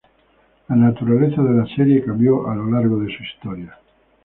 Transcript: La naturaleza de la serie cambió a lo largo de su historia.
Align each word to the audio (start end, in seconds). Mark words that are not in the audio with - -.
La 0.67 0.75
naturaleza 0.75 1.43
de 1.43 1.53
la 1.57 1.75
serie 1.75 2.03
cambió 2.03 2.49
a 2.49 2.55
lo 2.55 2.71
largo 2.71 2.97
de 3.01 3.15
su 3.15 3.21
historia. 3.21 3.77